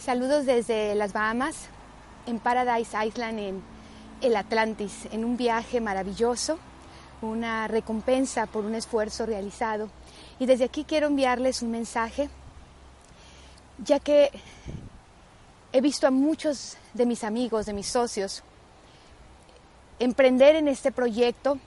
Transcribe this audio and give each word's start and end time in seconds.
Saludos 0.00 0.46
desde 0.46 0.94
las 0.94 1.12
Bahamas, 1.12 1.68
en 2.26 2.38
Paradise 2.38 2.96
Island, 3.06 3.38
en 3.38 3.62
el 4.22 4.34
Atlantis, 4.34 5.06
en 5.12 5.26
un 5.26 5.36
viaje 5.36 5.78
maravilloso, 5.78 6.58
una 7.20 7.68
recompensa 7.68 8.46
por 8.46 8.64
un 8.64 8.74
esfuerzo 8.74 9.26
realizado. 9.26 9.90
Y 10.38 10.46
desde 10.46 10.64
aquí 10.64 10.84
quiero 10.84 11.08
enviarles 11.08 11.60
un 11.60 11.70
mensaje, 11.70 12.30
ya 13.84 14.00
que 14.00 14.30
he 15.70 15.82
visto 15.82 16.06
a 16.06 16.10
muchos 16.10 16.78
de 16.94 17.04
mis 17.04 17.22
amigos, 17.22 17.66
de 17.66 17.74
mis 17.74 17.88
socios, 17.88 18.42
emprender 19.98 20.56
en 20.56 20.68
este 20.68 20.92
proyecto, 20.92 21.58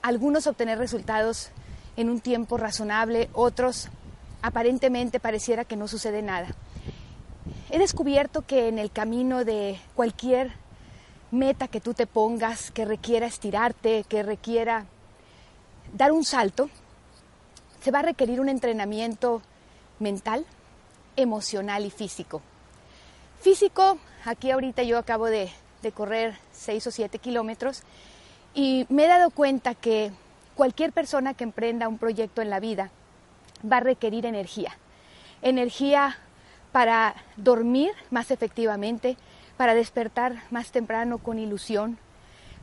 algunos 0.00 0.46
obtener 0.46 0.78
resultados 0.78 1.50
en 1.98 2.08
un 2.08 2.20
tiempo 2.20 2.56
razonable, 2.56 3.28
otros 3.34 3.90
aparentemente 4.40 5.20
pareciera 5.20 5.66
que 5.66 5.76
no 5.76 5.86
sucede 5.86 6.22
nada. 6.22 6.48
He 7.70 7.78
descubierto 7.78 8.42
que 8.42 8.68
en 8.68 8.78
el 8.78 8.90
camino 8.90 9.44
de 9.44 9.78
cualquier 9.94 10.52
meta 11.30 11.68
que 11.68 11.80
tú 11.80 11.92
te 11.92 12.06
pongas, 12.06 12.70
que 12.70 12.86
requiera 12.86 13.26
estirarte, 13.26 14.04
que 14.08 14.22
requiera 14.22 14.86
dar 15.92 16.12
un 16.12 16.24
salto, 16.24 16.70
se 17.82 17.90
va 17.90 17.98
a 17.98 18.02
requerir 18.02 18.40
un 18.40 18.48
entrenamiento 18.48 19.42
mental, 19.98 20.46
emocional 21.16 21.84
y 21.84 21.90
físico. 21.90 22.40
Físico, 23.40 23.98
aquí 24.24 24.50
ahorita 24.50 24.82
yo 24.82 24.96
acabo 24.96 25.26
de, 25.26 25.50
correr 25.94 26.36
6 26.52 26.86
o 26.86 26.90
7 26.90 27.18
kilómetros 27.18 27.82
y 28.54 28.86
me 28.88 29.04
he 29.04 29.08
dado 29.08 29.30
cuenta 29.30 29.74
que 29.74 30.10
cualquier 30.54 30.92
persona 30.92 31.34
que 31.34 31.44
emprenda 31.44 31.88
un 31.88 31.98
proyecto 31.98 32.42
en 32.42 32.50
la 32.50 32.60
vida 32.60 32.90
va 33.70 33.76
a 33.76 33.80
requerir 33.80 34.26
energía. 34.26 34.76
Energía 35.40 36.18
para 36.72 37.14
dormir 37.36 37.92
más 38.10 38.30
efectivamente, 38.30 39.16
para 39.56 39.74
despertar 39.74 40.42
más 40.50 40.70
temprano 40.70 41.18
con 41.18 41.38
ilusión, 41.38 41.98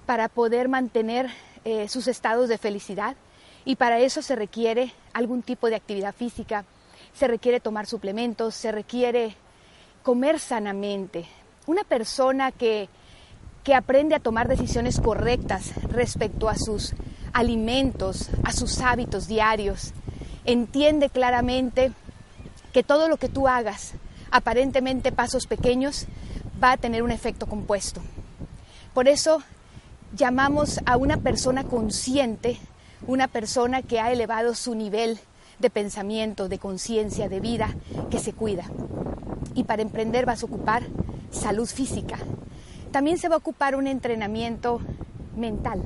para 0.05 0.29
poder 0.29 0.69
mantener 0.69 1.29
eh, 1.63 1.87
sus 1.89 2.07
estados 2.07 2.47
de 2.47 2.57
felicidad 2.57 3.15
y 3.65 3.75
para 3.75 3.99
eso 3.99 4.21
se 4.21 4.35
requiere 4.35 4.93
algún 5.13 5.41
tipo 5.41 5.67
de 5.69 5.75
actividad 5.75 6.13
física, 6.13 6.65
se 7.13 7.27
requiere 7.27 7.59
tomar 7.59 7.87
suplementos, 7.87 8.53
se 8.55 8.71
requiere 8.71 9.35
comer 10.03 10.39
sanamente. 10.39 11.25
Una 11.65 11.83
persona 11.83 12.51
que, 12.51 12.87
que 13.63 13.73
aprende 13.73 14.13
a 14.13 14.19
tomar 14.19 14.47
decisiones 14.47 14.99
correctas 14.99 15.73
respecto 15.89 16.47
a 16.47 16.55
sus 16.55 16.93
alimentos, 17.33 18.29
a 18.43 18.51
sus 18.51 18.79
hábitos 18.81 19.27
diarios, 19.27 19.93
entiende 20.45 21.09
claramente 21.09 21.91
que 22.75 22.83
todo 22.83 23.07
lo 23.07 23.15
que 23.15 23.29
tú 23.29 23.47
hagas, 23.47 23.93
aparentemente 24.31 25.13
pasos 25.13 25.47
pequeños, 25.47 26.07
va 26.61 26.73
a 26.73 26.77
tener 26.77 27.03
un 27.03 27.11
efecto 27.11 27.45
compuesto. 27.45 28.01
Por 28.93 29.07
eso 29.07 29.41
llamamos 30.13 30.81
a 30.85 30.97
una 30.97 31.15
persona 31.15 31.63
consciente, 31.63 32.59
una 33.07 33.29
persona 33.29 33.81
que 33.81 34.01
ha 34.01 34.11
elevado 34.11 34.55
su 34.55 34.75
nivel 34.75 35.19
de 35.59 35.69
pensamiento, 35.69 36.49
de 36.49 36.59
conciencia, 36.59 37.29
de 37.29 37.39
vida, 37.39 37.73
que 38.11 38.19
se 38.19 38.33
cuida. 38.33 38.65
Y 39.53 39.63
para 39.63 39.81
emprender 39.81 40.25
vas 40.25 40.43
a 40.43 40.47
ocupar 40.47 40.83
salud 41.31 41.69
física. 41.69 42.17
También 42.91 43.17
se 43.17 43.29
va 43.29 43.35
a 43.35 43.37
ocupar 43.37 43.77
un 43.77 43.87
entrenamiento 43.87 44.81
mental. 45.37 45.81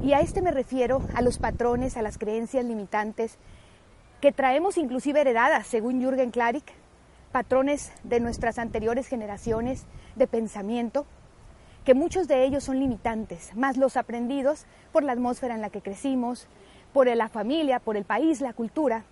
Y 0.00 0.12
a 0.12 0.20
este 0.20 0.40
me 0.40 0.52
refiero 0.52 1.02
a 1.16 1.20
los 1.20 1.38
patrones, 1.38 1.96
a 1.96 2.02
las 2.02 2.16
creencias 2.16 2.64
limitantes 2.64 3.38
que 4.22 4.30
traemos 4.30 4.78
inclusive 4.78 5.20
heredadas, 5.20 5.66
según 5.66 6.00
Jürgen 6.00 6.30
Klarik, 6.30 6.72
patrones 7.32 7.90
de 8.04 8.20
nuestras 8.20 8.60
anteriores 8.60 9.08
generaciones 9.08 9.84
de 10.14 10.28
pensamiento, 10.28 11.06
que 11.84 11.94
muchos 11.94 12.28
de 12.28 12.44
ellos 12.44 12.62
son 12.62 12.78
limitantes, 12.78 13.52
más 13.56 13.76
los 13.76 13.96
aprendidos 13.96 14.66
por 14.92 15.02
la 15.02 15.10
atmósfera 15.10 15.56
en 15.56 15.60
la 15.60 15.70
que 15.70 15.82
crecimos, 15.82 16.46
por 16.92 17.08
la 17.08 17.28
familia, 17.28 17.80
por 17.80 17.96
el 17.96 18.04
país, 18.04 18.40
la 18.40 18.52
cultura. 18.52 19.02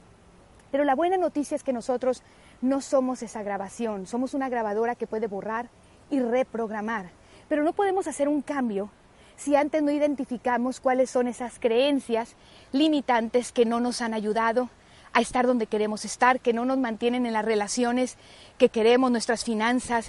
Pero 0.71 0.85
la 0.85 0.95
buena 0.95 1.17
noticia 1.17 1.57
es 1.57 1.65
que 1.65 1.73
nosotros 1.73 2.23
no 2.63 2.81
somos 2.81 3.25
esa 3.25 3.43
grabación, 3.43 4.07
somos 4.07 4.33
una 4.33 4.49
grabadora 4.49 4.95
que 4.95 5.09
puede 5.09 5.27
borrar 5.27 5.71
y 6.09 6.21
reprogramar. 6.21 7.11
Pero 7.49 7.65
no 7.65 7.73
podemos 7.73 8.07
hacer 8.07 8.29
un 8.29 8.43
cambio 8.43 8.91
si 9.35 9.57
antes 9.57 9.83
no 9.83 9.91
identificamos 9.91 10.79
cuáles 10.79 11.11
son 11.11 11.27
esas 11.27 11.59
creencias 11.59 12.37
limitantes 12.71 13.51
que 13.51 13.65
no 13.65 13.81
nos 13.81 14.03
han 14.03 14.15
ayudado 14.15 14.71
a 15.13 15.21
estar 15.21 15.47
donde 15.47 15.67
queremos 15.67 16.05
estar, 16.05 16.41
que 16.41 16.53
no 16.53 16.65
nos 16.65 16.79
mantienen 16.79 17.27
en 17.27 17.33
las 17.33 17.45
relaciones 17.45 18.17
que 18.59 18.69
queremos, 18.69 19.11
nuestras 19.11 19.45
finanzas, 19.45 20.09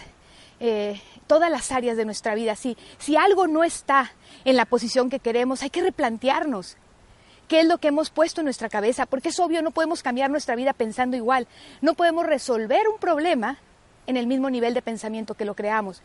eh, 0.59 1.01
todas 1.27 1.49
las 1.49 1.71
áreas 1.71 1.97
de 1.97 2.05
nuestra 2.05 2.35
vida. 2.35 2.55
Si, 2.55 2.77
si 2.99 3.15
algo 3.15 3.47
no 3.47 3.63
está 3.63 4.11
en 4.45 4.55
la 4.55 4.65
posición 4.65 5.09
que 5.09 5.19
queremos, 5.19 5.63
hay 5.63 5.69
que 5.69 5.81
replantearnos 5.81 6.77
qué 7.47 7.61
es 7.61 7.65
lo 7.65 7.79
que 7.79 7.89
hemos 7.89 8.11
puesto 8.11 8.41
en 8.41 8.45
nuestra 8.45 8.69
cabeza, 8.69 9.05
porque 9.05 9.29
es 9.29 9.39
obvio, 9.39 9.61
no 9.61 9.71
podemos 9.71 10.03
cambiar 10.03 10.29
nuestra 10.29 10.55
vida 10.55 10.73
pensando 10.73 11.17
igual, 11.17 11.47
no 11.81 11.95
podemos 11.95 12.25
resolver 12.25 12.87
un 12.87 12.99
problema 12.99 13.57
en 14.07 14.17
el 14.17 14.27
mismo 14.27 14.49
nivel 14.49 14.73
de 14.73 14.81
pensamiento 14.81 15.33
que 15.33 15.45
lo 15.45 15.55
creamos. 15.55 16.01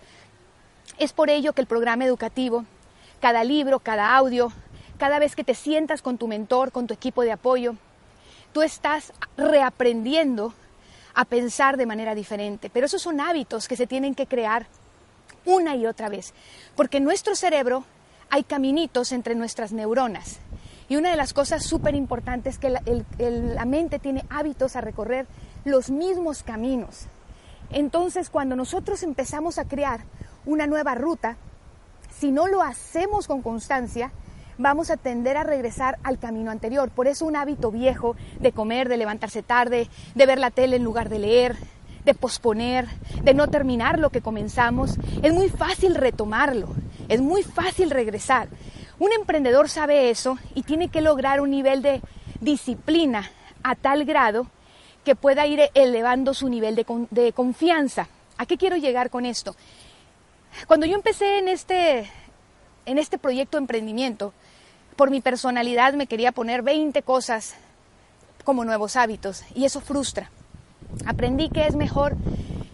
Es 0.99 1.13
por 1.13 1.31
ello 1.31 1.53
que 1.53 1.61
el 1.61 1.67
programa 1.67 2.05
educativo, 2.05 2.65
cada 3.21 3.45
libro, 3.45 3.79
cada 3.81 4.17
audio, 4.17 4.53
cada 4.99 5.19
vez 5.19 5.37
que 5.37 5.45
te 5.45 5.55
sientas 5.55 6.03
con 6.03 6.19
tu 6.19 6.27
mentor, 6.29 6.73
con 6.73 6.87
tu 6.87 6.95
equipo 6.95 7.23
de 7.23 7.33
apoyo, 7.33 7.77
tú 8.57 8.63
estás 8.63 9.13
reaprendiendo 9.37 10.55
a 11.13 11.27
pensar 11.27 11.77
de 11.77 11.85
manera 11.85 12.15
diferente. 12.15 12.71
Pero 12.71 12.87
esos 12.87 13.03
son 13.03 13.21
hábitos 13.21 13.69
que 13.69 13.77
se 13.77 13.87
tienen 13.87 14.15
que 14.15 14.27
crear 14.27 14.67
una 15.45 15.77
y 15.77 15.85
otra 15.85 16.09
vez, 16.09 16.33
porque 16.75 16.97
en 16.97 17.05
nuestro 17.05 17.35
cerebro 17.35 17.85
hay 18.31 18.45
caminitos 18.45 19.13
entre 19.13 19.35
nuestras 19.35 19.73
neuronas. 19.73 20.39
Y 20.89 20.97
una 20.97 21.11
de 21.11 21.19
las 21.19 21.35
cosas 21.35 21.67
súper 21.67 21.95
importantes 21.95 22.55
es 22.55 22.59
que 22.59 22.71
la, 22.71 22.83
la 23.19 23.65
mente 23.67 23.99
tiene 23.99 24.25
hábitos 24.31 24.75
a 24.75 24.81
recorrer 24.81 25.27
los 25.67 25.91
mismos 25.91 26.43
caminos. 26.43 27.09
Entonces, 27.69 28.31
cuando 28.31 28.57
nosotros 28.57 29.03
empezamos 29.03 29.59
a 29.59 29.69
crear 29.69 30.01
una 30.47 30.67
nueva 30.67 30.95
ruta, 30.95 31.37
si 32.19 32.31
no 32.31 32.47
lo 32.47 32.63
hacemos 32.63 33.27
con 33.27 33.43
constancia, 33.43 34.13
vamos 34.59 34.91
a 34.91 34.97
tender 34.97 35.37
a 35.37 35.45
regresar 35.45 35.99
al 36.03 36.19
camino 36.19 36.51
anterior. 36.51 36.91
Por 36.91 37.07
eso 37.07 37.27
un 37.27 37.37
hábito 37.37 37.71
viejo 37.71 38.17
de 38.41 38.53
comer, 38.53 38.89
de 38.89 38.97
levantarse 38.97 39.43
tarde, 39.43 39.89
de 40.15 40.27
ver 40.27 40.39
la 40.39 40.51
tele 40.51 40.77
en 40.77 40.85
lugar 40.85 41.09
de 41.09 41.19
leer, 41.19 41.57
de 42.05 42.15
posponer, 42.15 42.87
de 43.23 43.35
no 43.35 43.49
terminar 43.49 43.99
lo 43.99 44.11
que 44.11 44.23
comenzamos, 44.23 44.97
es 45.23 45.33
muy 45.33 45.49
fácil 45.49 45.97
retomarlo, 45.97 46.69
es 47.09 47.21
muy 47.21 47.43
fácil 47.43 47.91
regresar. 47.91 48.49
Un 48.99 49.13
emprendedor 49.13 49.69
sabe 49.69 50.09
eso 50.09 50.39
y 50.55 50.63
tiene 50.63 50.89
que 50.89 51.01
lograr 51.01 51.41
un 51.41 51.51
nivel 51.51 51.83
de 51.83 52.01
disciplina 52.41 53.31
a 53.63 53.75
tal 53.75 54.05
grado 54.05 54.47
que 55.05 55.17
pueda 55.17 55.47
ir 55.47 55.61
elevando 55.75 56.33
su 56.33 56.49
nivel 56.49 56.77
de, 56.77 56.87
de 57.11 57.33
confianza. 57.33 58.09
¿A 58.39 58.47
qué 58.47 58.57
quiero 58.57 58.77
llegar 58.77 59.11
con 59.11 59.27
esto? 59.27 59.57
Cuando 60.67 60.87
yo 60.87 60.95
empecé 60.95 61.39
en 61.39 61.49
este, 61.49 62.11
en 62.87 62.99
este 62.99 63.19
proyecto 63.19 63.57
de 63.57 63.63
emprendimiento, 63.63 64.33
por 64.97 65.11
mi 65.11 65.21
personalidad 65.21 65.93
me 65.93 66.07
quería 66.07 66.33
poner 66.33 66.63
20 66.63 67.03
cosas 67.03 67.55
como 68.45 68.65
nuevos 68.65 68.97
hábitos 68.97 69.45
y 69.55 69.65
eso 69.65 69.81
frustra. 69.81 70.31
Aprendí 71.05 71.51
que 71.51 71.67
es 71.67 71.77
mejor 71.77 72.17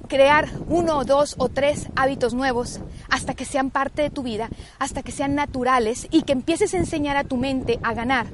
crear 0.08 0.48
uno, 0.68 1.04
dos 1.04 1.34
o 1.38 1.48
tres 1.48 1.88
hábitos 1.96 2.34
nuevos 2.34 2.80
hasta 3.08 3.34
que 3.34 3.46
sean 3.46 3.70
parte 3.70 4.02
de 4.02 4.10
tu 4.10 4.22
vida, 4.22 4.50
hasta 4.78 5.02
que 5.02 5.10
sean 5.10 5.34
naturales 5.34 6.06
y 6.10 6.22
que 6.22 6.32
empieces 6.32 6.74
a 6.74 6.78
enseñar 6.78 7.16
a 7.16 7.24
tu 7.24 7.38
mente 7.38 7.80
a 7.82 7.94
ganar. 7.94 8.26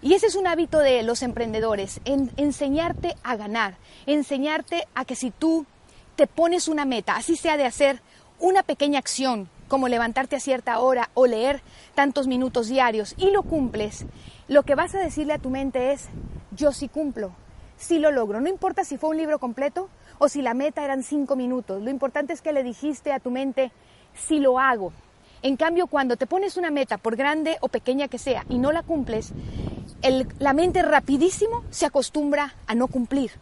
Y 0.00 0.14
ese 0.14 0.26
es 0.26 0.36
un 0.36 0.46
hábito 0.46 0.78
de 0.78 1.02
los 1.02 1.22
emprendedores, 1.22 2.00
en 2.04 2.30
enseñarte 2.36 3.16
a 3.24 3.34
ganar, 3.34 3.74
enseñarte 4.06 4.86
a 4.94 5.04
que 5.04 5.16
si 5.16 5.32
tú 5.32 5.66
te 6.14 6.28
pones 6.28 6.68
una 6.68 6.84
meta, 6.84 7.16
así 7.16 7.36
sea 7.36 7.56
de 7.56 7.64
hacer 7.64 8.00
una 8.38 8.62
pequeña 8.62 9.00
acción 9.00 9.48
como 9.68 9.88
levantarte 9.88 10.36
a 10.36 10.40
cierta 10.40 10.78
hora 10.78 11.10
o 11.14 11.26
leer 11.26 11.62
tantos 11.94 12.26
minutos 12.26 12.68
diarios 12.68 13.14
y 13.18 13.30
lo 13.30 13.42
cumples, 13.42 14.06
lo 14.48 14.62
que 14.62 14.74
vas 14.74 14.94
a 14.94 15.00
decirle 15.00 15.32
a 15.32 15.38
tu 15.38 15.50
mente 15.50 15.92
es, 15.92 16.08
yo 16.52 16.72
sí 16.72 16.88
cumplo, 16.88 17.32
sí 17.76 17.98
lo 17.98 18.12
logro. 18.12 18.40
No 18.40 18.48
importa 18.48 18.84
si 18.84 18.96
fue 18.96 19.10
un 19.10 19.16
libro 19.16 19.38
completo 19.38 19.88
o 20.18 20.28
si 20.28 20.42
la 20.42 20.54
meta 20.54 20.84
eran 20.84 21.02
cinco 21.02 21.36
minutos, 21.36 21.82
lo 21.82 21.90
importante 21.90 22.32
es 22.32 22.42
que 22.42 22.52
le 22.52 22.62
dijiste 22.62 23.12
a 23.12 23.20
tu 23.20 23.30
mente, 23.30 23.72
sí 24.14 24.40
lo 24.40 24.58
hago. 24.58 24.92
En 25.42 25.56
cambio, 25.56 25.86
cuando 25.86 26.16
te 26.16 26.26
pones 26.26 26.56
una 26.56 26.70
meta, 26.70 26.96
por 26.96 27.14
grande 27.14 27.58
o 27.60 27.68
pequeña 27.68 28.08
que 28.08 28.18
sea, 28.18 28.44
y 28.48 28.58
no 28.58 28.72
la 28.72 28.82
cumples, 28.82 29.32
la 30.38 30.52
mente 30.54 30.82
rapidísimo 30.82 31.62
se 31.70 31.86
acostumbra 31.86 32.54
a 32.66 32.74
no 32.74 32.88
cumplir. 32.88 33.32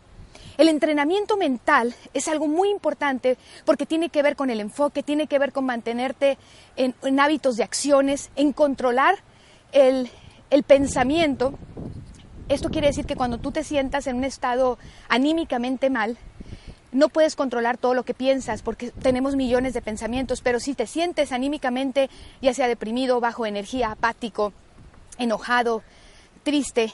El 0.56 0.68
entrenamiento 0.68 1.36
mental 1.36 1.94
es 2.12 2.28
algo 2.28 2.46
muy 2.46 2.70
importante 2.70 3.36
porque 3.64 3.86
tiene 3.86 4.08
que 4.08 4.22
ver 4.22 4.36
con 4.36 4.50
el 4.50 4.60
enfoque, 4.60 5.02
tiene 5.02 5.26
que 5.26 5.38
ver 5.38 5.52
con 5.52 5.66
mantenerte 5.66 6.38
en, 6.76 7.20
hábitos 7.20 7.56
de 7.56 7.64
acciones, 7.64 8.30
en 8.36 8.52
controlar 8.52 9.16
el, 9.72 10.08
el 10.50 10.62
pensamiento. 10.62 11.54
Esto 12.48 12.70
quiere 12.70 12.88
decir 12.88 13.04
que 13.04 13.16
cuando 13.16 13.38
tú 13.38 13.50
te 13.50 13.64
sientas 13.64 14.06
en 14.06 14.16
un 14.16 14.24
estado 14.24 14.78
anímicamente 15.08 15.90
mal, 15.90 16.18
no 16.92 17.08
puedes 17.08 17.34
controlar 17.34 17.76
todo 17.76 17.92
lo 17.92 18.04
que 18.04 18.14
piensas 18.14 18.62
porque 18.62 18.92
tenemos 18.92 19.34
millones 19.34 19.74
de 19.74 19.82
pensamientos, 19.82 20.40
pero 20.40 20.60
si 20.60 20.74
te 20.74 20.86
sientes 20.86 21.32
anímicamente, 21.32 22.08
ya 22.40 22.54
sea 22.54 22.68
deprimido, 22.68 23.18
bajo 23.18 23.46
energía, 23.46 23.90
apático, 23.90 24.52
enojado, 25.18 25.82
triste, 26.44 26.92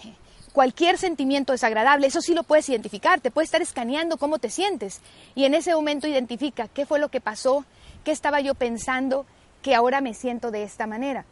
cualquier 0.52 0.98
sentimiento 0.98 1.52
desagradable, 1.52 2.06
eso 2.06 2.20
sí 2.20 2.34
lo 2.34 2.42
puedes 2.42 2.68
identificar, 2.68 3.20
te 3.20 3.30
puedes 3.30 3.48
estar 3.48 3.62
escaneando 3.62 4.16
cómo 4.16 4.38
te 4.38 4.50
sientes 4.50 5.00
y 5.34 5.44
en 5.44 5.54
ese 5.54 5.74
momento 5.74 6.08
identifica 6.08 6.68
qué 6.68 6.86
fue 6.86 6.98
lo 6.98 7.08
que 7.08 7.20
pasó, 7.20 7.64
qué 8.04 8.10
estaba 8.12 8.40
yo 8.40 8.54
pensando, 8.54 9.26
que 9.62 9.74
ahora 9.74 10.00
me 10.00 10.14
siento 10.14 10.50
de 10.50 10.62
esta 10.62 10.86
manera. 10.86 11.24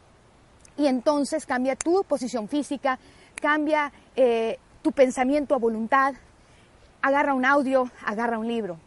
Y 0.77 0.87
entonces 0.87 1.47
cambia 1.47 1.77
tu 1.77 2.05
posición 2.05 2.49
física, 2.49 2.99
cambia 3.41 3.93
eh, 4.17 4.59
tu 4.83 4.93
pensamiento 4.93 5.55
a 5.55 5.59
voluntad, 5.59 6.15
agarra 7.03 7.35
un 7.35 7.45
audio, 7.45 7.91
agarra 8.05 8.39
un 8.39 8.47
libro. 8.47 8.79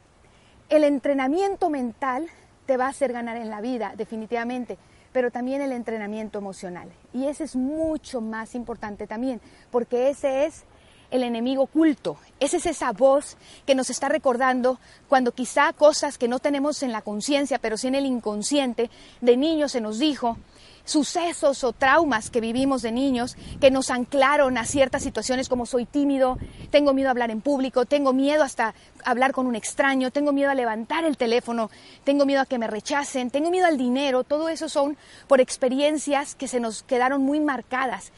El 0.70 0.84
entrenamiento 0.84 1.70
mental 1.70 2.28
te 2.66 2.78
va 2.78 2.86
a 2.86 2.90
hacer 2.90 3.12
ganar 3.12 3.36
en 3.38 3.50
la 3.50 3.60
vida, 3.60 3.94
definitivamente 3.98 4.78
pero 5.12 5.32
también 5.32 5.62
el 5.62 5.72
entrenamiento 5.72 6.40
emocional. 6.40 6.90
Y 7.14 7.26
ese 7.28 7.44
es 7.44 7.56
mucho 7.56 8.22
más 8.22 8.56
importante 8.56 9.08
también, 9.08 9.42
porque 9.70 10.10
ese 10.10 10.46
es 10.46 10.66
el 11.12 11.24
enemigo 11.24 11.64
oculto. 11.64 12.18
Esa 12.40 12.58
es 12.58 12.66
esa 12.66 12.92
voz 12.92 13.38
que 13.66 13.76
nos 13.76 13.90
está 13.90 14.10
recordando 14.10 14.80
cuando 15.08 15.34
quizá 15.34 15.74
cosas 15.74 16.18
que 16.18 16.28
no 16.28 16.40
tenemos 16.40 16.82
en 16.82 16.92
la 16.92 17.02
conciencia, 17.02 17.60
pero 17.60 17.78
sí 17.78 17.88
en 17.88 17.96
el 17.96 18.06
inconsciente, 18.06 18.90
de 19.20 19.38
niños 19.38 19.74
se 19.74 19.82
nos 19.82 20.00
dijo, 20.00 20.38
sucesos 20.86 21.64
o 21.64 21.74
traumas 21.74 22.30
que 22.30 22.42
vivimos 22.42 22.82
de 22.82 22.92
niños 22.92 23.36
que 23.60 23.72
nos 23.72 23.90
anclaron 23.90 24.58
a 24.58 24.66
ciertas 24.66 25.04
situaciones 25.04 25.50
como 25.50 25.66
soy 25.66 25.86
tímido, 25.86 26.38
tengo 26.70 26.94
miedo 26.94 27.10
a 27.10 27.12
hablar 27.12 27.32
en 27.32 27.42
público, 27.42 27.86
tengo 27.86 28.14
miedo 28.14 28.44
hasta 28.44 28.74
hablar 29.04 29.32
con 29.32 29.48
un 29.48 29.56
extraño, 29.56 30.12
tengo 30.12 30.32
miedo 30.32 30.50
a 30.50 30.56
levantar 30.56 31.06
el 31.06 31.18
teléfono, 31.18 31.70
tengo 32.04 32.26
miedo 32.26 32.42
a 32.42 32.46
que 32.46 32.58
me 32.58 32.68
rechacen, 32.68 33.30
tengo 33.30 33.52
miedo 33.52 33.68
al 33.68 33.78
dinero, 33.78 34.24
todo 34.24 34.50
eso 34.50 34.70
son 34.70 34.98
por 35.28 35.42
experiencias 35.42 36.36
que 36.36 36.48
se 36.48 36.60
nos 36.60 36.84
quedaron 36.84 37.22
muy 37.22 37.40
marcadas. 37.40 38.12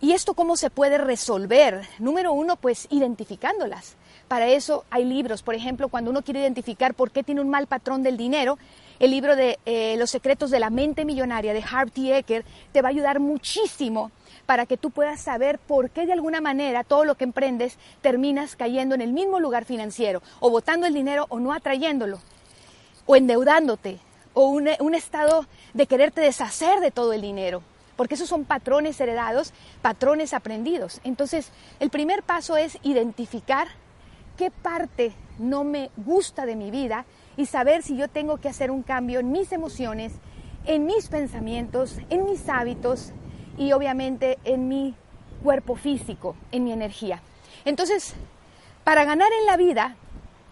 ¿Y 0.00 0.12
esto 0.12 0.34
cómo 0.34 0.56
se 0.56 0.70
puede 0.70 0.96
resolver? 0.96 1.82
Número 1.98 2.32
uno, 2.32 2.54
pues 2.54 2.86
identificándolas. 2.88 3.96
Para 4.28 4.46
eso 4.46 4.84
hay 4.90 5.04
libros, 5.04 5.42
por 5.42 5.56
ejemplo, 5.56 5.88
cuando 5.88 6.12
uno 6.12 6.22
quiere 6.22 6.40
identificar 6.40 6.94
por 6.94 7.10
qué 7.10 7.24
tiene 7.24 7.40
un 7.40 7.50
mal 7.50 7.66
patrón 7.66 8.04
del 8.04 8.16
dinero, 8.16 8.58
el 9.00 9.10
libro 9.10 9.34
de 9.34 9.58
eh, 9.66 9.96
Los 9.98 10.10
secretos 10.10 10.52
de 10.52 10.60
la 10.60 10.70
mente 10.70 11.04
millonaria 11.04 11.52
de 11.52 11.64
Harv 11.68 11.90
T. 11.90 12.24
Te 12.70 12.82
va 12.82 12.88
a 12.88 12.90
ayudar 12.90 13.18
muchísimo 13.18 14.12
para 14.46 14.66
que 14.66 14.76
tú 14.76 14.92
puedas 14.92 15.20
saber 15.20 15.58
por 15.58 15.90
qué 15.90 16.06
de 16.06 16.12
alguna 16.12 16.40
manera 16.40 16.84
todo 16.84 17.04
lo 17.04 17.16
que 17.16 17.24
emprendes 17.24 17.76
terminas 18.00 18.54
cayendo 18.54 18.94
en 18.94 19.00
el 19.00 19.12
mismo 19.12 19.40
lugar 19.40 19.64
financiero, 19.64 20.22
o 20.38 20.48
botando 20.48 20.86
el 20.86 20.94
dinero 20.94 21.26
o 21.28 21.40
no 21.40 21.52
atrayéndolo, 21.52 22.20
o 23.04 23.16
endeudándote, 23.16 23.98
o 24.32 24.46
un 24.46 24.94
estado 24.94 25.44
de 25.74 25.86
quererte 25.86 26.20
deshacer 26.20 26.78
de 26.78 26.92
todo 26.92 27.12
el 27.12 27.20
dinero 27.20 27.62
porque 27.98 28.14
esos 28.14 28.28
son 28.28 28.44
patrones 28.44 29.00
heredados, 29.00 29.52
patrones 29.82 30.32
aprendidos. 30.32 31.00
Entonces, 31.02 31.50
el 31.80 31.90
primer 31.90 32.22
paso 32.22 32.56
es 32.56 32.78
identificar 32.84 33.66
qué 34.36 34.52
parte 34.52 35.10
no 35.40 35.64
me 35.64 35.90
gusta 35.96 36.46
de 36.46 36.54
mi 36.54 36.70
vida 36.70 37.06
y 37.36 37.46
saber 37.46 37.82
si 37.82 37.96
yo 37.96 38.06
tengo 38.06 38.36
que 38.36 38.48
hacer 38.48 38.70
un 38.70 38.84
cambio 38.84 39.18
en 39.18 39.32
mis 39.32 39.50
emociones, 39.50 40.12
en 40.64 40.86
mis 40.86 41.08
pensamientos, 41.08 41.98
en 42.08 42.24
mis 42.24 42.48
hábitos 42.48 43.10
y 43.58 43.72
obviamente 43.72 44.38
en 44.44 44.68
mi 44.68 44.94
cuerpo 45.42 45.74
físico, 45.74 46.36
en 46.52 46.62
mi 46.62 46.70
energía. 46.70 47.20
Entonces, 47.64 48.14
para 48.84 49.04
ganar 49.04 49.32
en 49.40 49.46
la 49.46 49.56
vida, 49.56 49.96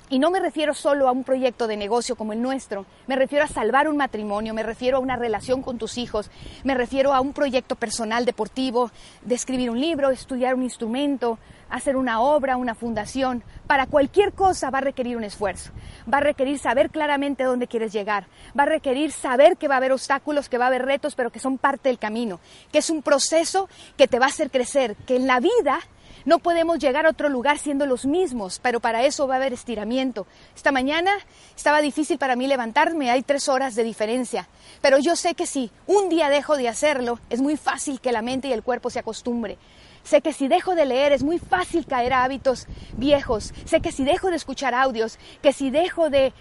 y 0.09 0.19
no 0.19 0.31
me 0.31 0.41
refiero 0.41 0.75
solo 0.75 1.09
a 1.09 1.13
un 1.13 1.25
proyecto 1.25 1.67
de 1.67 1.77
negocio 1.77 2.17
como 2.17 2.33
el 2.33 2.41
nuestro, 2.41 2.87
me 3.07 3.17
refiero 3.17 3.45
a 3.45 3.49
salvar 3.49 3.89
un 3.89 3.97
matrimonio, 3.97 4.55
me 4.55 4.63
refiero 4.63 4.99
a 4.99 5.01
una 5.01 5.17
relación 5.17 5.63
con 5.63 5.79
tus 5.79 5.99
hijos, 5.99 6.31
me 6.65 6.75
refiero 6.75 7.13
a 7.13 7.21
un 7.21 7.33
proyecto 7.33 7.75
personal 7.75 8.25
deportivo, 8.25 8.91
de 9.23 9.35
escribir 9.35 9.71
un 9.71 9.81
libro, 9.81 10.11
estudiar 10.11 10.55
un 10.55 10.63
instrumento, 10.63 11.39
hacer 11.69 11.97
una 11.97 12.21
obra, 12.21 12.57
una 12.57 12.75
fundación. 12.75 13.43
Para 13.67 13.87
cualquier 13.87 14.33
cosa 14.33 14.71
va 14.71 14.79
a 14.79 14.83
requerir 14.83 15.17
un 15.17 15.25
esfuerzo, 15.25 15.73
va 16.13 16.19
a 16.19 16.21
requerir 16.21 16.59
saber 16.59 16.91
claramente 16.91 17.43
dónde 17.43 17.67
quieres 17.67 17.93
llegar, 17.93 18.27
va 18.59 18.63
a 18.63 18.67
requerir 18.67 19.11
saber 19.11 19.57
que 19.57 19.67
va 19.67 19.75
a 19.75 19.79
haber 19.79 19.93
obstáculos, 19.93 20.49
que 20.49 20.59
va 20.59 20.67
a 20.67 20.69
haber 20.69 20.85
retos, 20.85 21.15
pero 21.17 21.31
que 21.31 21.41
son 21.41 21.59
parte 21.59 21.89
del 21.89 21.99
camino, 21.99 22.39
que 22.71 22.79
es 22.79 22.91
un 22.91 23.03
proceso 23.03 23.69
que 23.97 24.07
te 24.07 24.21
va 24.21 24.27
a 24.27 24.29
hacer 24.29 24.51
crecer, 24.51 24.95
que 25.07 25.17
en 25.17 25.27
la 25.27 25.41
vida 25.41 25.81
no 26.27 26.41
podemos 26.41 26.79
llegar 26.79 27.07
a 27.07 27.11
otro 27.11 27.31
lugar 27.31 27.59
siendo 27.59 27.87
los 27.87 28.05
mismos, 28.05 28.59
pero 28.61 28.81
para 28.81 29.05
eso 29.05 29.27
va 29.27 29.35
a 29.35 29.37
haber 29.39 29.55
estiramiento. 29.55 30.27
Esta 30.55 30.73
mañana 30.73 31.13
estaba 31.57 31.81
difícil 31.81 32.19
para 32.19 32.37
mí 32.37 32.47
levantarme, 32.47 33.11
hay 33.11 33.23
tres 33.23 33.49
horas 33.49 33.75
de 33.75 33.85
diferencia, 33.85 34.49
pero 34.83 34.99
yo 34.99 35.17
sé 35.17 35.35
que 35.35 35.47
si 35.47 35.71
un 35.87 36.09
día 36.09 36.29
dejo 36.29 36.57
de 36.57 36.69
hacerlo, 36.69 37.19
es 37.31 37.41
muy 37.41 37.57
fácil 37.57 38.01
que 38.01 38.13
la 38.13 38.23
mente 38.23 38.49
y 38.49 38.53
el 38.53 38.63
cuerpo 38.63 38.91
se 38.91 38.99
acostumbre. 38.99 39.57
Sé 40.03 40.21
que 40.21 40.33
si 40.33 40.47
dejo 40.47 40.75
de 40.77 40.85
leer 40.85 41.13
es 41.13 41.25
muy 41.25 41.39
fácil 41.39 41.85
caer 41.85 42.13
a 42.13 42.23
hábitos 42.23 42.69
viejos. 42.97 43.53
Sé 43.65 43.81
que 43.81 43.91
si 43.91 44.05
dejo 44.05 44.31
de 44.31 44.37
escuchar 44.37 44.73
audios, 44.73 45.19
que 45.43 45.53
si 45.53 45.71
dejo 45.71 46.11
de 46.11 46.33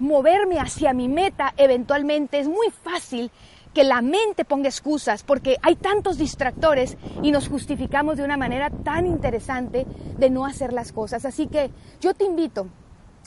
moverme 0.00 0.58
hacia 0.58 0.92
mi 0.92 1.08
meta, 1.08 1.54
eventualmente 1.56 2.40
es 2.40 2.48
muy 2.48 2.70
fácil 2.82 3.30
que 3.74 3.84
la 3.84 4.02
mente 4.02 4.44
ponga 4.44 4.68
excusas, 4.68 5.22
porque 5.22 5.56
hay 5.62 5.76
tantos 5.76 6.18
distractores 6.18 6.96
y 7.22 7.30
nos 7.30 7.48
justificamos 7.48 8.16
de 8.16 8.24
una 8.24 8.36
manera 8.36 8.70
tan 8.70 9.06
interesante 9.06 9.86
de 10.18 10.30
no 10.30 10.44
hacer 10.44 10.72
las 10.72 10.92
cosas. 10.92 11.24
Así 11.24 11.46
que 11.46 11.70
yo 12.00 12.14
te 12.14 12.24
invito 12.24 12.68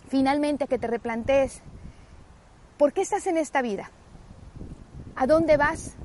finalmente 0.07 0.65
a 0.65 0.68
que 0.68 0.77
te 0.77 0.88
replantees, 0.88 1.62
¿por 2.77 2.94
qué 2.94 3.01
estás 3.01 3.25
en 3.27 3.38
esta 3.38 3.62
vida? 3.62 3.89
¿A 5.15 5.25
dónde 5.25 5.57
vas? 5.57 5.95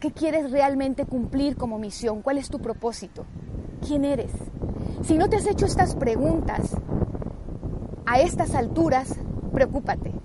¿Qué 0.00 0.10
quieres 0.10 0.50
realmente 0.50 1.06
cumplir 1.06 1.56
como 1.56 1.78
misión? 1.78 2.22
¿Cuál 2.22 2.38
es 2.38 2.48
tu 2.48 2.58
propósito? 2.58 3.24
¿Quién 3.86 4.04
eres? 4.04 4.32
Si 5.02 5.16
no 5.16 5.28
te 5.28 5.36
has 5.36 5.46
hecho 5.46 5.66
estas 5.66 5.94
preguntas 5.94 6.76
a 8.04 8.20
estas 8.20 8.54
alturas, 8.54 9.14
preocúpate 9.52 10.23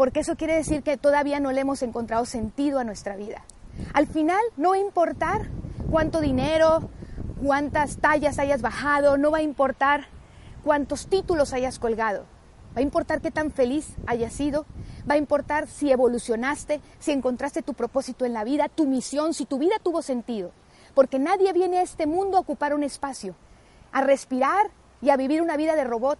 porque 0.00 0.20
eso 0.20 0.34
quiere 0.34 0.54
decir 0.54 0.82
que 0.82 0.96
todavía 0.96 1.40
no 1.40 1.52
le 1.52 1.60
hemos 1.60 1.82
encontrado 1.82 2.24
sentido 2.24 2.78
a 2.78 2.84
nuestra 2.84 3.16
vida. 3.16 3.44
Al 3.92 4.06
final 4.06 4.40
no 4.56 4.70
va 4.70 4.76
a 4.76 4.78
importar 4.78 5.50
cuánto 5.90 6.22
dinero, 6.22 6.88
cuántas 7.44 7.98
tallas 7.98 8.38
hayas 8.38 8.62
bajado, 8.62 9.18
no 9.18 9.30
va 9.30 9.36
a 9.36 9.42
importar 9.42 10.06
cuántos 10.64 11.06
títulos 11.08 11.52
hayas 11.52 11.78
colgado. 11.78 12.24
Va 12.74 12.78
a 12.78 12.80
importar 12.80 13.20
qué 13.20 13.30
tan 13.30 13.50
feliz 13.50 13.88
hayas 14.06 14.32
sido, 14.32 14.64
va 15.06 15.16
a 15.16 15.18
importar 15.18 15.68
si 15.68 15.92
evolucionaste, 15.92 16.80
si 16.98 17.12
encontraste 17.12 17.60
tu 17.60 17.74
propósito 17.74 18.24
en 18.24 18.32
la 18.32 18.42
vida, 18.42 18.70
tu 18.70 18.86
misión, 18.86 19.34
si 19.34 19.44
tu 19.44 19.58
vida 19.58 19.74
tuvo 19.82 20.00
sentido. 20.00 20.52
Porque 20.94 21.18
nadie 21.18 21.52
viene 21.52 21.76
a 21.76 21.82
este 21.82 22.06
mundo 22.06 22.38
a 22.38 22.40
ocupar 22.40 22.72
un 22.72 22.84
espacio, 22.84 23.34
a 23.92 24.00
respirar 24.00 24.70
y 25.02 25.10
a 25.10 25.18
vivir 25.18 25.42
una 25.42 25.58
vida 25.58 25.76
de 25.76 25.84
robot. 25.84 26.18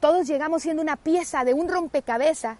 Todos 0.00 0.26
llegamos 0.26 0.60
siendo 0.60 0.82
una 0.82 0.96
pieza 0.96 1.44
de 1.44 1.54
un 1.54 1.66
rompecabezas 1.66 2.58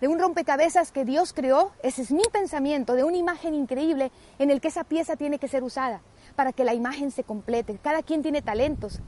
de 0.00 0.08
un 0.08 0.18
rompecabezas 0.18 0.92
que 0.92 1.04
Dios 1.04 1.32
creó, 1.32 1.72
ese 1.82 2.02
es 2.02 2.10
mi 2.10 2.24
pensamiento, 2.32 2.94
de 2.94 3.04
una 3.04 3.16
imagen 3.16 3.54
increíble 3.54 4.10
en 4.38 4.50
el 4.50 4.60
que 4.60 4.68
esa 4.68 4.84
pieza 4.84 5.16
tiene 5.16 5.38
que 5.38 5.48
ser 5.48 5.62
usada 5.62 6.00
para 6.36 6.52
que 6.52 6.64
la 6.64 6.74
imagen 6.74 7.10
se 7.10 7.24
complete. 7.24 7.78
Cada 7.82 8.02
quien 8.02 8.22
tiene 8.22 8.42
talentos, 8.42 9.00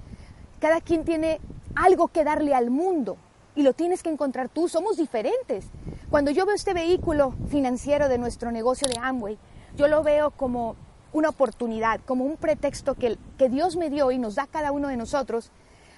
cada 0.60 0.80
quien 0.80 1.04
tiene 1.04 1.40
algo 1.74 2.08
que 2.08 2.24
darle 2.24 2.54
al 2.54 2.70
mundo 2.70 3.16
y 3.54 3.62
lo 3.62 3.72
tienes 3.72 4.02
que 4.02 4.10
encontrar 4.10 4.48
tú, 4.48 4.68
somos 4.68 4.96
diferentes. 4.96 5.66
Cuando 6.10 6.30
yo 6.30 6.46
veo 6.46 6.54
este 6.54 6.74
vehículo 6.74 7.34
financiero 7.48 8.08
de 8.08 8.18
nuestro 8.18 8.52
negocio 8.52 8.88
de 8.88 8.98
Amway, 9.00 9.38
yo 9.76 9.88
lo 9.88 10.02
veo 10.02 10.30
como 10.30 10.76
una 11.12 11.30
oportunidad, 11.30 12.00
como 12.04 12.24
un 12.24 12.36
pretexto 12.36 12.94
que, 12.94 13.18
que 13.38 13.48
Dios 13.48 13.76
me 13.76 13.90
dio 13.90 14.10
y 14.10 14.18
nos 14.18 14.34
da 14.34 14.46
cada 14.46 14.72
uno 14.72 14.88
de 14.88 14.96
nosotros 14.96 15.50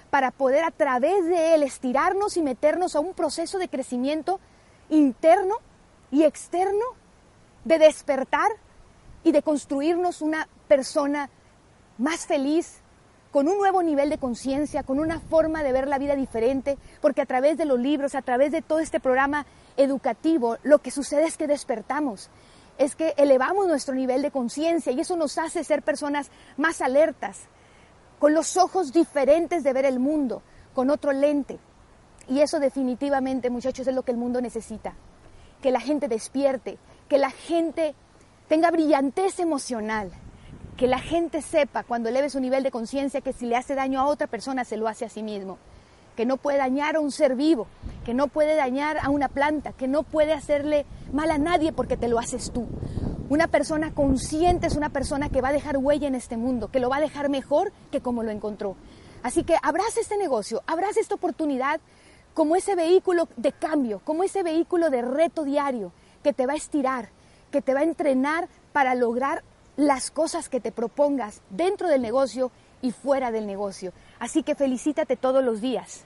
para 0.09 0.31
poder 0.31 0.63
a 0.63 0.71
través 0.71 1.25
de 1.25 1.53
él 1.53 1.63
estirarnos 1.63 2.37
y 2.37 2.41
meternos 2.41 2.95
a 2.95 2.99
un 2.99 3.13
proceso 3.13 3.59
de 3.59 3.67
crecimiento 3.67 4.39
interno 4.89 5.55
y 6.11 6.23
externo 6.23 6.85
de 7.65 7.79
despertar 7.79 8.51
y 9.23 9.31
de 9.31 9.41
construirnos 9.41 10.21
una 10.21 10.47
persona 10.67 11.29
más 11.97 12.25
feliz, 12.25 12.81
con 13.31 13.47
un 13.47 13.57
nuevo 13.57 13.83
nivel 13.83 14.09
de 14.09 14.17
conciencia, 14.17 14.83
con 14.83 14.99
una 14.99 15.19
forma 15.19 15.61
de 15.61 15.71
ver 15.71 15.87
la 15.87 15.99
vida 15.99 16.15
diferente, 16.15 16.77
porque 17.01 17.21
a 17.21 17.25
través 17.25 17.57
de 17.57 17.65
los 17.65 17.79
libros, 17.79 18.15
a 18.15 18.21
través 18.21 18.51
de 18.51 18.61
todo 18.61 18.79
este 18.79 18.99
programa 18.99 19.45
educativo, 19.77 20.57
lo 20.63 20.79
que 20.79 20.89
sucede 20.89 21.25
es 21.25 21.37
que 21.37 21.45
despertamos, 21.45 22.29
es 22.77 22.95
que 22.95 23.13
elevamos 23.17 23.67
nuestro 23.67 23.93
nivel 23.93 24.21
de 24.21 24.31
conciencia 24.31 24.91
y 24.91 24.99
eso 24.99 25.15
nos 25.15 25.37
hace 25.37 25.63
ser 25.63 25.83
personas 25.83 26.31
más 26.57 26.81
alertas, 26.81 27.41
con 28.17 28.33
los 28.33 28.57
ojos 28.57 28.91
diferentes 28.91 29.63
de 29.63 29.73
ver 29.73 29.85
el 29.85 29.99
mundo, 29.99 30.41
con 30.73 30.89
otro 30.89 31.11
lente. 31.11 31.59
Y 32.29 32.41
eso 32.41 32.59
definitivamente, 32.59 33.49
muchachos, 33.49 33.87
es 33.87 33.95
lo 33.95 34.03
que 34.03 34.11
el 34.11 34.17
mundo 34.17 34.39
necesita. 34.39 34.93
Que 35.61 35.71
la 35.71 35.81
gente 35.81 36.07
despierte, 36.07 36.77
que 37.07 37.17
la 37.17 37.31
gente 37.31 37.95
tenga 38.47 38.71
brillantez 38.71 39.39
emocional, 39.39 40.11
que 40.77 40.87
la 40.87 40.99
gente 40.99 41.41
sepa 41.41 41.83
cuando 41.83 42.07
eleve 42.07 42.29
su 42.29 42.39
nivel 42.39 42.63
de 42.63 42.71
conciencia 42.71 43.21
que 43.21 43.33
si 43.33 43.45
le 43.45 43.57
hace 43.57 43.75
daño 43.75 43.99
a 43.99 44.05
otra 44.05 44.27
persona 44.27 44.63
se 44.63 44.77
lo 44.77 44.87
hace 44.87 45.05
a 45.05 45.09
sí 45.09 45.23
mismo. 45.23 45.57
que 46.15 46.25
no 46.25 46.35
puede 46.35 46.57
dañar 46.57 46.97
a 46.97 46.99
un 46.99 47.13
ser 47.13 47.37
vivo, 47.37 47.65
que 48.03 48.13
no 48.13 48.27
puede 48.27 48.57
dañar 48.57 48.97
a 49.01 49.09
una 49.09 49.29
planta, 49.29 49.71
que 49.71 49.87
no 49.87 50.03
puede 50.03 50.33
hacerle 50.33 50.85
mal 51.13 51.31
a 51.31 51.37
nadie 51.37 51.71
porque 51.71 51.95
te 51.95 52.09
lo 52.09 52.19
haces 52.19 52.51
tú. 52.51 52.67
Una 53.29 53.47
persona 53.47 53.93
consciente 53.93 54.67
es 54.67 54.75
una 54.75 54.89
persona 54.89 55.29
que 55.29 55.39
va 55.39 55.47
a 55.47 55.53
dejar 55.53 55.77
huella 55.77 56.09
en 56.09 56.15
este 56.15 56.35
mundo, 56.35 56.67
que 56.71 56.81
lo 56.81 56.89
va 56.89 56.97
a 56.97 56.99
dejar 56.99 57.29
mejor 57.29 57.71
que 57.89 58.01
como 58.01 58.21
lo 58.21 58.31
encontró. 58.31 58.75
Así 59.23 59.45
que 59.45 59.55
abraza 59.63 60.01
este 60.01 60.17
negocio, 60.17 60.61
abraza 60.67 60.99
esta 60.99 61.15
oportunidad 61.15 61.79
como 62.33 62.55
ese 62.55 62.75
vehículo 62.75 63.27
de 63.37 63.51
cambio, 63.51 64.01
como 64.03 64.23
ese 64.23 64.43
vehículo 64.43 64.89
de 64.89 65.01
reto 65.01 65.43
diario 65.43 65.91
que 66.23 66.33
te 66.33 66.45
va 66.45 66.53
a 66.53 66.57
estirar, 66.57 67.09
que 67.51 67.61
te 67.61 67.73
va 67.73 67.81
a 67.81 67.83
entrenar 67.83 68.47
para 68.71 68.95
lograr 68.95 69.43
las 69.77 70.11
cosas 70.11 70.49
que 70.49 70.59
te 70.59 70.71
propongas 70.71 71.41
dentro 71.49 71.87
del 71.87 72.01
negocio 72.01 72.51
y 72.81 72.91
fuera 72.91 73.31
del 73.31 73.47
negocio. 73.47 73.93
Así 74.19 74.43
que 74.43 74.55
felicítate 74.55 75.15
todos 75.15 75.43
los 75.43 75.61
días. 75.61 76.03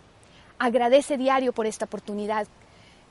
Agradece 0.59 1.17
diario 1.17 1.53
por 1.53 1.65
esta 1.65 1.85
oportunidad. 1.85 2.47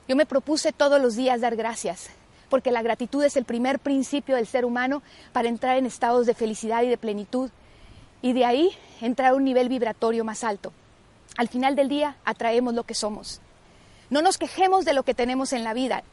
Yo 0.07 0.15
me 0.15 0.25
propuse 0.25 0.71
todos 0.71 1.01
los 1.01 1.15
días 1.15 1.41
dar 1.41 1.55
gracias, 1.55 2.09
porque 2.49 2.71
la 2.71 2.81
gratitud 2.81 3.23
es 3.23 3.37
el 3.37 3.45
primer 3.45 3.79
principio 3.79 4.35
del 4.35 4.47
ser 4.47 4.65
humano 4.65 5.01
para 5.31 5.49
entrar 5.49 5.77
en 5.77 5.85
estados 5.85 6.25
de 6.25 6.33
felicidad 6.33 6.83
y 6.83 6.89
de 6.89 6.97
plenitud 6.97 7.51
y 8.21 8.33
de 8.33 8.45
ahí 8.45 8.71
entrar 9.01 9.31
a 9.31 9.35
un 9.35 9.43
nivel 9.43 9.69
vibratorio 9.69 10.23
más 10.23 10.43
alto. 10.43 10.71
Al 11.37 11.47
final 11.47 11.75
del 11.75 11.89
día 11.89 12.15
atraemos 12.25 12.73
lo 12.73 12.83
que 12.83 12.93
somos. 12.93 13.41
No 14.09 14.21
nos 14.21 14.37
quejemos 14.37 14.85
de 14.85 14.93
lo 14.93 15.03
que 15.03 15.15
tenemos 15.15 15.53
en 15.53 15.63
la 15.63 15.73
vida, 15.73 16.03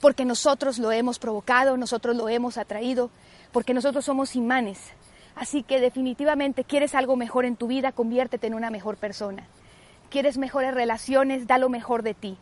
porque 0.00 0.24
nosotros 0.24 0.78
lo 0.78 0.90
hemos 0.90 1.18
provocado, 1.18 1.76
nosotros 1.76 2.16
lo 2.16 2.28
hemos 2.28 2.58
atraído, 2.58 3.10
porque 3.52 3.74
nosotros 3.74 4.04
somos 4.04 4.34
imanes. 4.34 4.80
Así 5.36 5.62
que 5.62 5.80
definitivamente 5.80 6.64
quieres 6.64 6.94
algo 6.94 7.16
mejor 7.16 7.44
en 7.44 7.56
tu 7.56 7.68
vida, 7.68 7.92
conviértete 7.92 8.48
en 8.48 8.54
una 8.54 8.70
mejor 8.70 8.96
persona. 8.96 9.46
Quieres 10.10 10.38
mejores 10.38 10.74
relaciones, 10.74 11.46
da 11.46 11.58
lo 11.58 11.68
mejor 11.68 12.02
de 12.02 12.14
ti. 12.14 12.36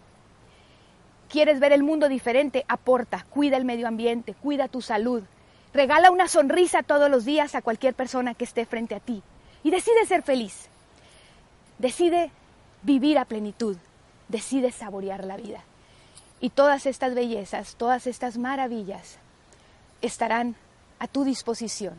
Quieres 1.28 1.60
ver 1.60 1.72
el 1.72 1.82
mundo 1.82 2.08
diferente, 2.08 2.64
aporta, 2.68 3.26
cuida 3.30 3.56
el 3.56 3.64
medio 3.64 3.88
ambiente, 3.88 4.34
cuida 4.34 4.68
tu 4.68 4.80
salud. 4.80 5.22
Regala 5.74 6.10
una 6.10 6.28
sonrisa 6.28 6.82
todos 6.82 7.10
los 7.10 7.24
días 7.24 7.54
a 7.54 7.62
cualquier 7.62 7.94
persona 7.94 8.34
que 8.34 8.44
esté 8.44 8.66
frente 8.66 8.94
a 8.94 9.00
ti 9.00 9.22
y 9.62 9.70
decide 9.70 10.04
ser 10.06 10.22
feliz. 10.22 10.68
Decide 11.82 12.30
vivir 12.84 13.18
a 13.18 13.24
plenitud, 13.24 13.76
decide 14.28 14.70
saborear 14.70 15.24
la 15.24 15.36
vida. 15.36 15.64
Y 16.38 16.50
todas 16.50 16.86
estas 16.86 17.12
bellezas, 17.12 17.74
todas 17.74 18.06
estas 18.06 18.38
maravillas 18.38 19.18
estarán 20.00 20.54
a 21.00 21.08
tu 21.08 21.24
disposición. 21.24 21.94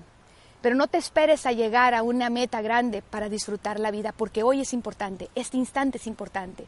Pero 0.62 0.76
no 0.76 0.88
te 0.88 0.98
esperes 0.98 1.46
a 1.46 1.52
llegar 1.52 1.96
a 1.96 2.02
una 2.02 2.30
meta 2.30 2.62
grande 2.62 3.02
para 3.02 3.28
disfrutar 3.28 3.78
la 3.78 3.92
vida, 3.92 4.14
porque 4.14 4.42
hoy 4.42 4.62
es 4.62 4.72
importante, 4.72 5.30
este 5.36 5.58
instante 5.58 5.98
es 5.98 6.08
importante. 6.08 6.66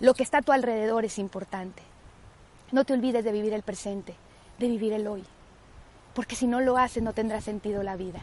Lo 0.00 0.14
que 0.14 0.22
está 0.22 0.38
a 0.38 0.42
tu 0.42 0.52
alrededor 0.52 1.04
es 1.04 1.18
importante. 1.18 1.82
No 2.72 2.86
te 2.86 2.94
olvides 2.94 3.24
de 3.24 3.32
vivir 3.32 3.52
el 3.52 3.62
presente, 3.62 4.14
de 4.58 4.68
vivir 4.68 4.94
el 4.94 5.06
hoy, 5.06 5.22
porque 6.14 6.34
si 6.34 6.46
no 6.46 6.62
lo 6.62 6.78
haces 6.78 7.02
no 7.02 7.12
tendrá 7.12 7.42
sentido 7.42 7.82
la 7.82 7.96
vida. 7.96 8.22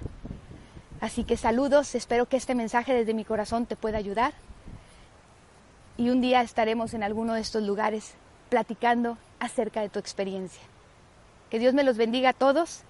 Así 1.03 1.25
que 1.25 1.35
saludos, 1.35 1.95
espero 1.95 2.29
que 2.29 2.37
este 2.37 2.55
mensaje 2.55 2.93
desde 2.93 3.13
mi 3.13 3.25
corazón 3.25 3.65
te 3.65 3.75
pueda 3.75 3.97
ayudar 3.97 4.31
y 5.97 6.09
un 6.09 6.21
día 6.21 6.41
estaremos 6.41 6.93
en 6.93 7.03
alguno 7.03 7.33
de 7.33 7.41
estos 7.41 7.61
lugares 7.61 8.13
platicando 8.47 9.17
acerca 9.37 9.81
de 9.81 9.89
tu 9.89 9.99
experiencia. 9.99 10.61
Que 11.49 11.59
Dios 11.59 11.73
me 11.73 11.83
los 11.83 11.97
bendiga 11.97 12.29
a 12.29 12.33
todos 12.33 12.83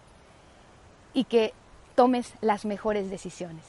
y 1.15 1.23
que 1.23 1.55
tomes 1.95 2.31
las 2.39 2.65
mejores 2.65 3.09
decisiones. 3.09 3.65